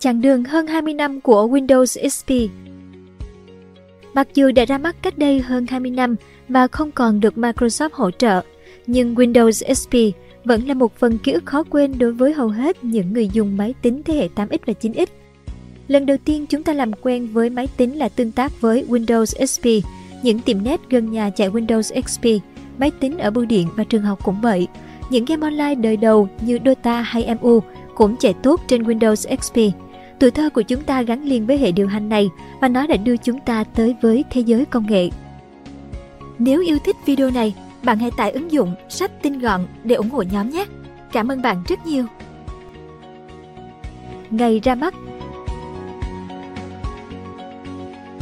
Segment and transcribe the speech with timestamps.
[0.00, 2.32] chặng đường hơn 20 năm của Windows XP.
[4.14, 6.16] Mặc dù đã ra mắt cách đây hơn 20 năm
[6.48, 8.42] và không còn được Microsoft hỗ trợ,
[8.86, 12.84] nhưng Windows XP vẫn là một phần ký ức khó quên đối với hầu hết
[12.84, 15.06] những người dùng máy tính thế hệ 8X và 9X.
[15.88, 19.46] Lần đầu tiên chúng ta làm quen với máy tính là tương tác với Windows
[19.46, 19.86] XP,
[20.22, 22.24] những tiệm net gần nhà chạy Windows XP,
[22.78, 24.68] máy tính ở bưu điện và trường học cũng vậy.
[25.10, 27.60] Những game online đời đầu như Dota hay MU
[27.94, 29.89] cũng chạy tốt trên Windows XP.
[30.20, 32.96] Tuổi thơ của chúng ta gắn liền với hệ điều hành này và nó đã
[32.96, 35.10] đưa chúng ta tới với thế giới công nghệ.
[36.38, 40.10] Nếu yêu thích video này, bạn hãy tải ứng dụng sách tinh gọn để ủng
[40.10, 40.64] hộ nhóm nhé.
[41.12, 42.06] Cảm ơn bạn rất nhiều.
[44.30, 44.94] Ngày ra mắt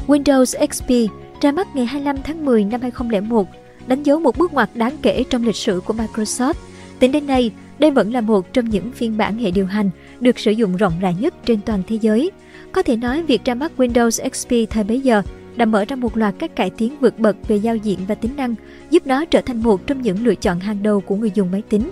[0.06, 3.48] Windows XP ra mắt ngày 25 tháng 10 năm 2001,
[3.86, 6.54] đánh dấu một bước ngoặt đáng kể trong lịch sử của Microsoft.
[6.98, 10.38] Tính đến nay, đây vẫn là một trong những phiên bản hệ điều hành được
[10.38, 12.30] sử dụng rộng rãi nhất trên toàn thế giới.
[12.72, 15.22] Có thể nói việc ra mắt Windows XP thời bấy giờ
[15.56, 18.36] đã mở ra một loạt các cải tiến vượt bậc về giao diện và tính
[18.36, 18.54] năng,
[18.90, 21.62] giúp nó trở thành một trong những lựa chọn hàng đầu của người dùng máy
[21.68, 21.90] tính.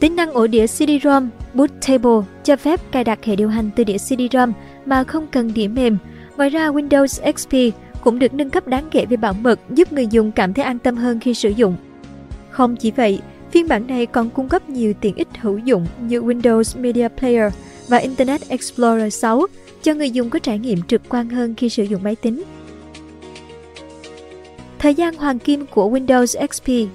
[0.00, 3.96] Tính năng ổ đĩa CD-ROM Bootable cho phép cài đặt hệ điều hành từ đĩa
[3.96, 4.52] CD-ROM
[4.86, 5.98] mà không cần đĩa mềm.
[6.36, 10.06] Ngoài ra, Windows XP cũng được nâng cấp đáng kể về bảo mật giúp người
[10.06, 11.76] dùng cảm thấy an tâm hơn khi sử dụng.
[12.50, 16.20] Không chỉ vậy, phiên bản này còn cung cấp nhiều tiện ích hữu dụng như
[16.20, 17.52] Windows Media Player
[17.88, 19.46] và Internet Explorer 6
[19.82, 22.42] cho người dùng có trải nghiệm trực quan hơn khi sử dụng máy tính.
[24.78, 26.90] Thời gian hoàng kim của Windows XP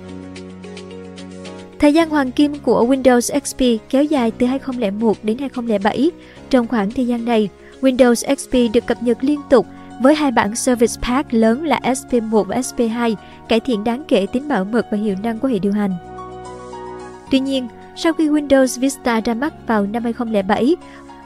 [1.80, 6.12] Thời gian hoàng kim của Windows XP kéo dài từ 2001 đến 2007.
[6.50, 7.50] Trong khoảng thời gian này,
[7.82, 9.66] Windows XP được cập nhật liên tục
[10.02, 13.16] với hai bản Service Pack lớn là SP1 và SP2,
[13.50, 16.13] cải thiện đáng kể tính bảo mật và hiệu năng của hệ điều hành.
[17.34, 20.76] Tuy nhiên, sau khi Windows Vista ra mắt vào năm 2007,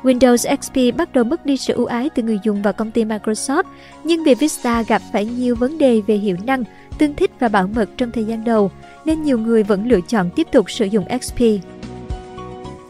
[0.04, 3.06] Windows XP bắt đầu mất đi sự ưu ái từ người dùng và công ty
[3.06, 3.64] Microsoft,
[4.04, 6.64] nhưng vì Vista gặp phải nhiều vấn đề về hiệu năng,
[6.98, 8.72] tương thích và bảo mật trong thời gian đầu,
[9.06, 11.40] nên nhiều người vẫn lựa chọn tiếp tục sử dụng XP.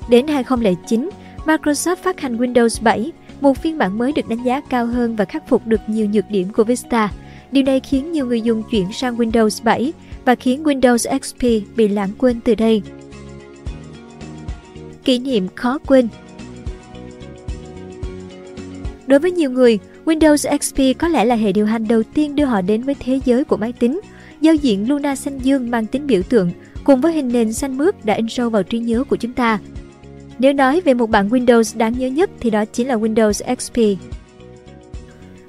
[0.10, 1.10] Đến 2009,
[1.46, 3.12] Microsoft phát hành Windows 7,
[3.42, 6.30] một phiên bản mới được đánh giá cao hơn và khắc phục được nhiều nhược
[6.30, 7.10] điểm của Vista.
[7.52, 9.94] Điều này khiến nhiều người dùng chuyển sang Windows 7
[10.26, 12.82] và khiến Windows XP bị lãng quên từ đây.
[15.08, 16.08] Kỷ niệm khó quên
[19.08, 22.46] Đối với nhiều người, Windows XP có lẽ là hệ điều hành đầu tiên đưa
[22.46, 24.02] họ đến với thế giới của máy tính.
[24.42, 26.52] Giao diện Luna xanh dương mang tính biểu tượng
[26.84, 29.60] cùng với hình nền xanh mướt đã in sâu vào trí nhớ của chúng ta.
[30.40, 33.78] Nếu nói về một bản Windows đáng nhớ nhất thì đó chính là Windows XP.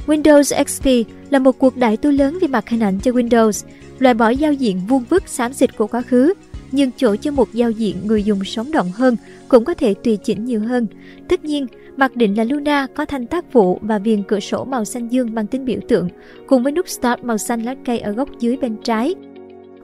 [0.07, 3.67] Windows XP là một cuộc đại tu lớn về mặt hình ảnh cho Windows,
[3.99, 6.35] loại bỏ giao diện vuông vức xám xịt của quá khứ,
[6.73, 9.17] nhưng chỗ cho một giao diện người dùng sống động hơn
[9.49, 10.87] cũng có thể tùy chỉnh nhiều hơn.
[11.29, 14.84] Tất nhiên, mặc định là Luna có thanh tác vụ và viền cửa sổ màu
[14.84, 16.09] xanh dương mang tính biểu tượng,
[16.47, 19.15] cùng với nút Start màu xanh lá cây ở góc dưới bên trái.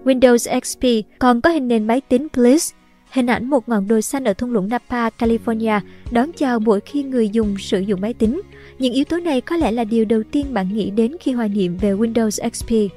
[0.04, 2.72] Windows XP còn có hình nền máy tính Bliss,
[3.10, 5.80] hình ảnh một ngọn đồi xanh ở thung lũng Napa, California
[6.10, 8.42] đón chào mỗi khi người dùng sử dụng máy tính.
[8.78, 11.48] Những yếu tố này có lẽ là điều đầu tiên bạn nghĩ đến khi hoài
[11.48, 12.94] niệm về Windows XP.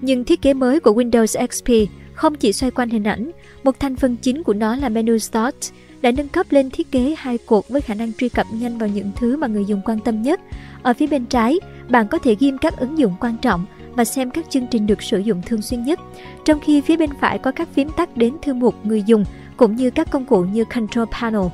[0.00, 3.30] Nhưng thiết kế mới của Windows XP không chỉ xoay quanh hình ảnh,
[3.64, 5.56] một thành phần chính của nó là menu Start
[6.02, 8.88] đã nâng cấp lên thiết kế hai cột với khả năng truy cập nhanh vào
[8.88, 10.40] những thứ mà người dùng quan tâm nhất.
[10.82, 11.58] Ở phía bên trái,
[11.88, 15.02] bạn có thể ghim các ứng dụng quan trọng và xem các chương trình được
[15.02, 16.00] sử dụng thường xuyên nhất,
[16.44, 19.24] trong khi phía bên phải có các phím tắt đến thư mục người dùng
[19.56, 21.46] cũng như các công cụ như Control Panel.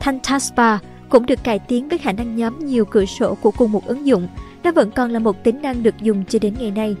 [0.00, 0.78] Thanh Taskbar
[1.08, 4.06] cũng được cải tiến với khả năng nhóm nhiều cửa sổ của cùng một ứng
[4.06, 4.28] dụng,
[4.62, 6.96] nó vẫn còn là một tính năng được dùng cho đến ngày nay.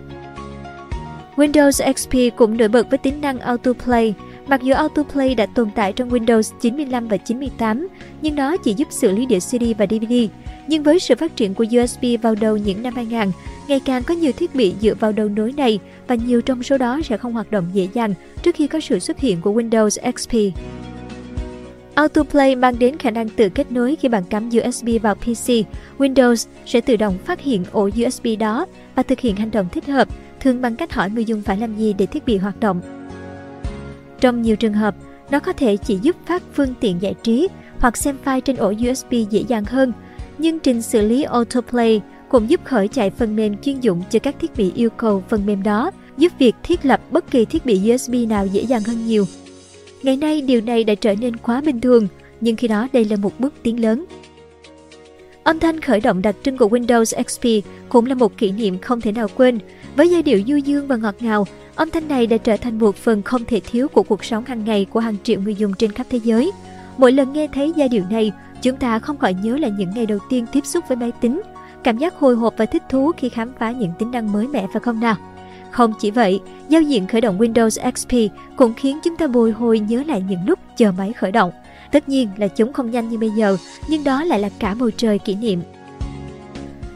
[1.36, 4.14] Windows XP cũng nổi bật với tính năng Autoplay.
[4.46, 7.88] Mặc dù Autoplay đã tồn tại trong Windows 95 và 98,
[8.22, 10.14] nhưng nó chỉ giúp xử lý đĩa CD và DVD.
[10.66, 13.32] Nhưng với sự phát triển của USB vào đầu những năm 2000,
[13.68, 16.78] ngày càng có nhiều thiết bị dựa vào đầu nối này và nhiều trong số
[16.78, 20.12] đó sẽ không hoạt động dễ dàng trước khi có sự xuất hiện của Windows
[20.16, 20.58] XP.
[21.94, 25.50] Autoplay mang đến khả năng tự kết nối khi bạn cắm USB vào PC.
[25.98, 29.86] Windows sẽ tự động phát hiện ổ USB đó và thực hiện hành động thích
[29.86, 30.08] hợp
[30.44, 32.80] thường bằng cách hỏi người dùng phải làm gì để thiết bị hoạt động.
[34.20, 34.94] Trong nhiều trường hợp,
[35.30, 37.48] nó có thể chỉ giúp phát phương tiện giải trí
[37.78, 39.92] hoặc xem file trên ổ USB dễ dàng hơn,
[40.38, 44.34] nhưng trình xử lý Autoplay cũng giúp khởi chạy phần mềm chuyên dụng cho các
[44.40, 47.92] thiết bị yêu cầu phần mềm đó, giúp việc thiết lập bất kỳ thiết bị
[47.94, 49.24] USB nào dễ dàng hơn nhiều.
[50.02, 52.08] Ngày nay điều này đã trở nên quá bình thường,
[52.40, 54.04] nhưng khi đó đây là một bước tiến lớn.
[55.44, 59.00] Âm thanh khởi động đặc trưng của Windows XP cũng là một kỷ niệm không
[59.00, 59.58] thể nào quên.
[59.96, 62.96] Với giai điệu du dương và ngọt ngào, âm thanh này đã trở thành một
[62.96, 65.92] phần không thể thiếu của cuộc sống hàng ngày của hàng triệu người dùng trên
[65.92, 66.50] khắp thế giới.
[66.98, 68.32] Mỗi lần nghe thấy giai điệu này,
[68.62, 71.42] chúng ta không khỏi nhớ lại những ngày đầu tiên tiếp xúc với máy tính,
[71.84, 74.66] cảm giác hồi hộp và thích thú khi khám phá những tính năng mới mẻ
[74.72, 75.16] phải không nào?
[75.70, 79.78] Không chỉ vậy, giao diện khởi động Windows XP cũng khiến chúng ta bồi hồi
[79.78, 81.50] nhớ lại những lúc chờ máy khởi động.
[81.94, 83.56] Tất nhiên là chúng không nhanh như bây giờ,
[83.88, 85.60] nhưng đó lại là cả bầu trời kỷ niệm.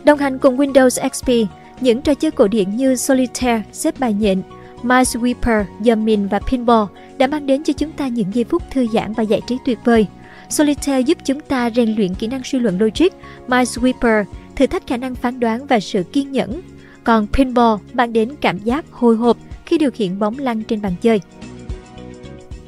[0.04, 1.50] Đồng hành cùng Windows XP,
[1.80, 4.42] những trò chơi cổ điển như Solitaire, xếp bài nhện,
[4.82, 6.84] Minesweeper, Yamin và Pinball
[7.18, 9.78] đã mang đến cho chúng ta những giây phút thư giãn và giải trí tuyệt
[9.84, 10.06] vời.
[10.48, 13.08] Solitaire giúp chúng ta rèn luyện kỹ năng suy luận logic,
[13.48, 14.24] Minesweeper
[14.56, 16.60] thử thách khả năng phán đoán và sự kiên nhẫn,
[17.04, 19.36] còn Pinball mang đến cảm giác hồi hộp
[19.66, 21.20] khi điều khiển bóng lăn trên bàn chơi.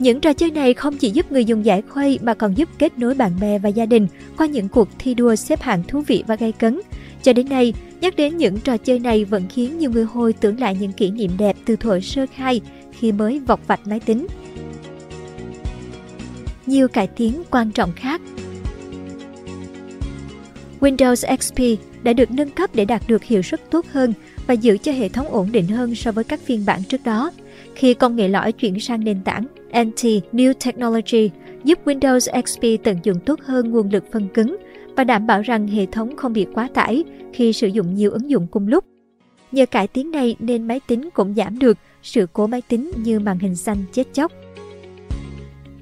[0.00, 2.99] Những trò chơi này không chỉ giúp người dùng giải khuây mà còn giúp kết
[2.99, 4.06] nối bạn bè và gia đình
[4.37, 6.81] qua những cuộc thi đua xếp hạng thú vị và gay cấn.
[7.23, 10.61] Cho đến nay, nhắc đến những trò chơi này vẫn khiến nhiều người hồi tưởng
[10.61, 12.61] lại những kỷ niệm đẹp từ thuở sơ khai
[12.93, 14.26] khi mới vọc vạch máy tính.
[16.67, 18.20] Nhiều cải tiến quan trọng khác
[20.81, 24.12] Windows XP đã được nâng cấp để đạt được hiệu suất tốt hơn
[24.47, 27.31] và giữ cho hệ thống ổn định hơn so với các phiên bản trước đó.
[27.75, 31.31] Khi công nghệ lõi chuyển sang nền tảng NT New Technology
[31.65, 34.57] giúp Windows XP tận dụng tốt hơn nguồn lực phân cứng
[34.97, 38.31] và đảm bảo rằng hệ thống không bị quá tải khi sử dụng nhiều ứng
[38.31, 38.85] dụng cùng lúc.
[39.53, 43.21] Nhờ cải tiến này nên máy tính cũng giảm được sự cố máy tính như
[43.21, 44.33] màn hình xanh chết chóc.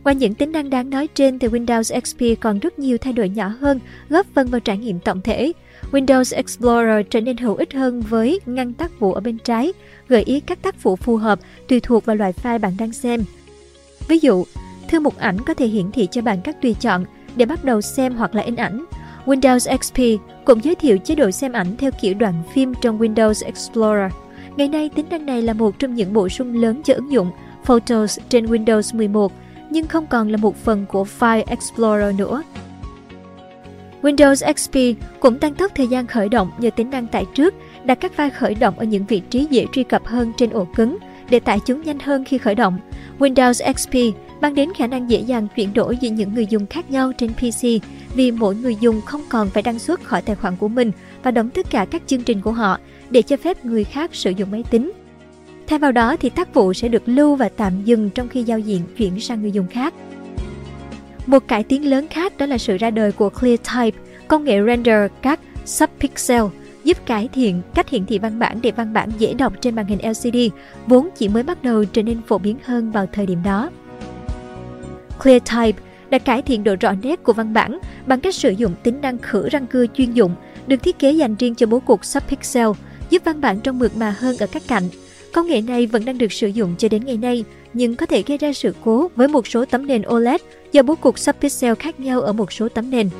[0.04, 3.28] Ngoài những tính năng đáng nói trên thì Windows XP còn rất nhiều thay đổi
[3.28, 5.52] nhỏ hơn, góp phần vào trải nghiệm tổng thể.
[5.92, 9.72] Windows Explorer trở nên hữu ích hơn với ngăn tác vụ ở bên trái,
[10.08, 11.38] gợi ý các tác vụ phù hợp
[11.68, 13.24] tùy thuộc vào loại file bạn đang xem.
[14.08, 14.44] Ví dụ,
[14.88, 17.04] thư mục ảnh có thể hiển thị cho bạn các tùy chọn
[17.36, 18.84] để bắt đầu xem hoặc là in ảnh.
[19.26, 23.46] Windows XP cũng giới thiệu chế độ xem ảnh theo kiểu đoạn phim trong Windows
[23.46, 24.12] Explorer.
[24.56, 27.30] Ngày nay, tính năng này là một trong những bổ sung lớn cho ứng dụng
[27.64, 29.32] Photos trên Windows 11,
[29.70, 32.42] nhưng không còn là một phần của File Explorer nữa.
[34.02, 37.54] Windows XP cũng tăng tốc thời gian khởi động nhờ tính năng tải trước,
[37.84, 40.64] đặt các file khởi động ở những vị trí dễ truy cập hơn trên ổ
[40.64, 40.98] cứng
[41.30, 42.78] để tải chúng nhanh hơn khi khởi động.
[43.18, 46.90] Windows XP mang đến khả năng dễ dàng chuyển đổi giữa những người dùng khác
[46.90, 47.84] nhau trên PC
[48.14, 50.92] vì mỗi người dùng không còn phải đăng xuất khỏi tài khoản của mình
[51.22, 52.78] và đóng tất cả các chương trình của họ
[53.10, 54.92] để cho phép người khác sử dụng máy tính.
[55.66, 58.58] Thay vào đó thì tác vụ sẽ được lưu và tạm dừng trong khi giao
[58.58, 59.94] diện chuyển sang người dùng khác.
[61.26, 63.98] Một cải tiến lớn khác đó là sự ra đời của ClearType,
[64.28, 66.42] công nghệ render các subpixel
[66.88, 69.86] giúp cải thiện cách hiển thị văn bản để văn bản dễ đọc trên màn
[69.86, 70.36] hình LCD,
[70.86, 73.70] vốn chỉ mới bắt đầu trở nên phổ biến hơn vào thời điểm đó.
[75.22, 79.00] ClearType đã cải thiện độ rõ nét của văn bản bằng cách sử dụng tính
[79.00, 80.34] năng khử răng cưa chuyên dụng
[80.66, 82.68] được thiết kế dành riêng cho bố cục subpixel,
[83.10, 84.84] giúp văn bản trông mượt mà hơn ở các cạnh.
[85.32, 88.22] Công nghệ này vẫn đang được sử dụng cho đến ngày nay, nhưng có thể
[88.26, 90.40] gây ra sự cố với một số tấm nền OLED
[90.72, 93.10] do bố cục subpixel khác nhau ở một số tấm nền.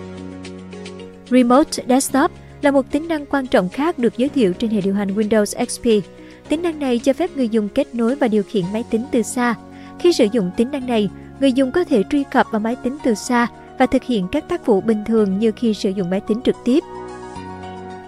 [1.31, 2.31] Remote Desktop
[2.62, 5.66] là một tính năng quan trọng khác được giới thiệu trên hệ điều hành Windows
[5.66, 6.08] XP.
[6.49, 9.22] Tính năng này cho phép người dùng kết nối và điều khiển máy tính từ
[9.22, 9.55] xa.
[9.99, 11.10] Khi sử dụng tính năng này,
[11.40, 13.46] người dùng có thể truy cập vào máy tính từ xa
[13.78, 16.56] và thực hiện các tác vụ bình thường như khi sử dụng máy tính trực
[16.64, 16.84] tiếp.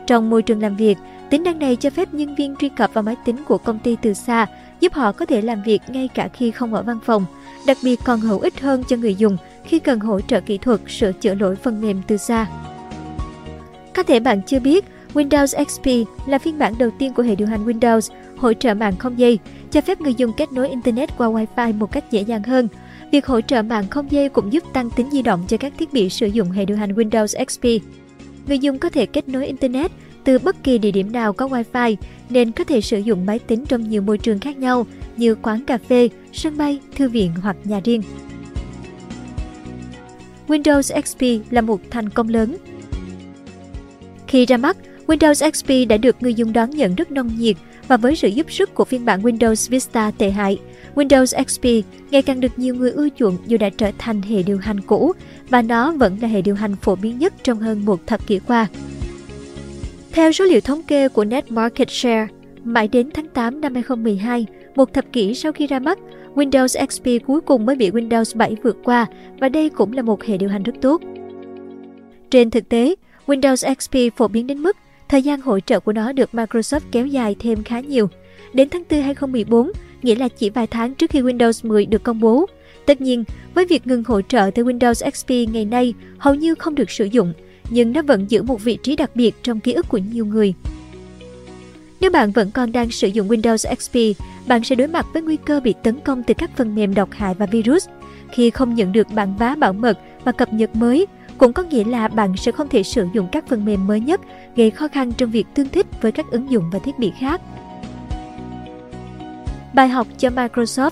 [0.06, 0.98] Trong môi trường làm việc,
[1.30, 3.96] tính năng này cho phép nhân viên truy cập vào máy tính của công ty
[4.02, 4.46] từ xa,
[4.80, 7.24] giúp họ có thể làm việc ngay cả khi không ở văn phòng,
[7.66, 10.80] đặc biệt còn hữu ích hơn cho người dùng khi cần hỗ trợ kỹ thuật
[10.88, 12.46] sửa chữa lỗi phần mềm từ xa.
[13.94, 17.48] Có thể bạn chưa biết, Windows XP là phiên bản đầu tiên của hệ điều
[17.48, 19.38] hành Windows hỗ trợ mạng không dây,
[19.70, 22.68] cho phép người dùng kết nối Internet qua Wi-Fi một cách dễ dàng hơn.
[23.12, 25.92] Việc hỗ trợ mạng không dây cũng giúp tăng tính di động cho các thiết
[25.92, 27.64] bị sử dụng hệ điều hành Windows XP.
[28.46, 29.90] Người dùng có thể kết nối Internet
[30.24, 31.96] từ bất kỳ địa điểm nào có Wi-Fi
[32.30, 35.64] nên có thể sử dụng máy tính trong nhiều môi trường khác nhau như quán
[35.64, 38.02] cà phê, sân bay, thư viện hoặc nhà riêng.
[40.48, 42.56] Windows XP là một thành công lớn
[44.30, 47.56] khi ra mắt, Windows XP đã được người dùng đón nhận rất nồng nhiệt
[47.88, 50.58] và với sự giúp sức của phiên bản Windows Vista tệ hại,
[50.94, 54.58] Windows XP ngày càng được nhiều người ưa chuộng dù đã trở thành hệ điều
[54.58, 55.12] hành cũ
[55.48, 58.38] và nó vẫn là hệ điều hành phổ biến nhất trong hơn một thập kỷ
[58.38, 58.66] qua.
[60.12, 62.26] Theo số liệu thống kê của Net Market Share,
[62.64, 65.98] mãi đến tháng 8 năm 2012, một thập kỷ sau khi ra mắt,
[66.34, 69.06] Windows XP cuối cùng mới bị Windows 7 vượt qua
[69.40, 71.02] và đây cũng là một hệ điều hành rất tốt.
[72.30, 72.94] Trên thực tế,
[73.30, 74.76] Windows XP phổ biến đến mức
[75.08, 78.08] thời gian hỗ trợ của nó được Microsoft kéo dài thêm khá nhiều.
[78.52, 79.72] Đến tháng 4 2014,
[80.02, 82.46] nghĩa là chỉ vài tháng trước khi Windows 10 được công bố.
[82.86, 86.74] Tất nhiên, với việc ngừng hỗ trợ từ Windows XP ngày nay hầu như không
[86.74, 87.32] được sử dụng,
[87.70, 90.54] nhưng nó vẫn giữ một vị trí đặc biệt trong ký ức của nhiều người.
[92.00, 95.36] Nếu bạn vẫn còn đang sử dụng Windows XP, bạn sẽ đối mặt với nguy
[95.36, 97.88] cơ bị tấn công từ các phần mềm độc hại và virus.
[98.32, 101.06] Khi không nhận được bản vá bảo mật và cập nhật mới,
[101.40, 104.20] cũng có nghĩa là bạn sẽ không thể sử dụng các phần mềm mới nhất,
[104.56, 107.40] gây khó khăn trong việc tương thích với các ứng dụng và thiết bị khác.
[109.74, 110.90] Bài học cho Microsoft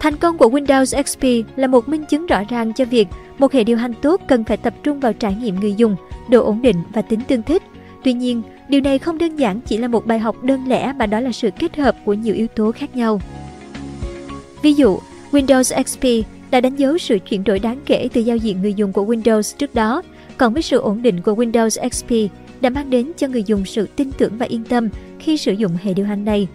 [0.00, 3.08] Thành công của Windows XP là một minh chứng rõ ràng cho việc
[3.38, 5.96] một hệ điều hành tốt cần phải tập trung vào trải nghiệm người dùng,
[6.30, 7.62] độ ổn định và tính tương thích.
[8.04, 11.06] Tuy nhiên, điều này không đơn giản chỉ là một bài học đơn lẻ mà
[11.06, 13.20] đó là sự kết hợp của nhiều yếu tố khác nhau.
[14.62, 14.98] Ví dụ,
[15.30, 18.92] Windows XP đã đánh dấu sự chuyển đổi đáng kể từ giao diện người dùng
[18.92, 20.02] của Windows trước đó,
[20.36, 23.88] còn với sự ổn định của Windows XP đã mang đến cho người dùng sự
[23.96, 24.88] tin tưởng và yên tâm
[25.18, 26.48] khi sử dụng hệ điều hành này.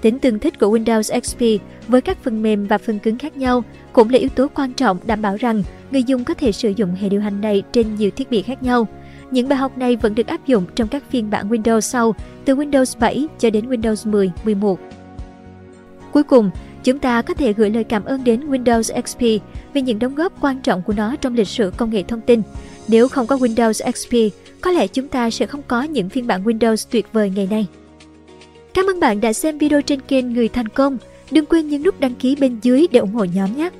[0.00, 3.64] Tính tương thích của Windows XP với các phần mềm và phần cứng khác nhau
[3.92, 6.94] cũng là yếu tố quan trọng đảm bảo rằng người dùng có thể sử dụng
[6.94, 8.88] hệ điều hành này trên nhiều thiết bị khác nhau.
[9.30, 12.56] Những bài học này vẫn được áp dụng trong các phiên bản Windows sau, từ
[12.56, 14.78] Windows 7 cho đến Windows 10, 11.
[16.18, 16.50] Cuối cùng,
[16.84, 19.20] chúng ta có thể gửi lời cảm ơn đến Windows XP
[19.72, 22.42] vì những đóng góp quan trọng của nó trong lịch sử công nghệ thông tin.
[22.88, 26.44] Nếu không có Windows XP, có lẽ chúng ta sẽ không có những phiên bản
[26.44, 27.66] Windows tuyệt vời ngày nay.
[28.74, 30.98] Cảm ơn bạn đã xem video trên kênh Người Thành Công.
[31.30, 33.70] Đừng quên nhấn nút đăng ký bên dưới để ủng hộ nhóm nhé!